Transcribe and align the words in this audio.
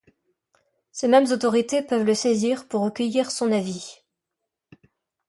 Ces 0.91 1.07
mêmes 1.07 1.31
autorités 1.31 1.83
peuvent 1.83 2.07
le 2.07 2.15
saisir 2.15 2.67
pour 2.67 2.81
recueillir 2.81 3.29
son 3.29 3.51
avis. 3.51 3.97